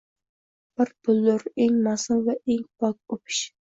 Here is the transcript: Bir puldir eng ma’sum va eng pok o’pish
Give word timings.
Bir 0.81 0.91
puldir 1.07 1.45
eng 1.65 1.77
ma’sum 1.89 2.25
va 2.31 2.35
eng 2.55 2.65
pok 2.81 3.19
o’pish 3.19 3.45